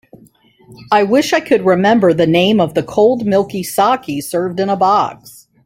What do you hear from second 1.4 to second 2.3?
remember the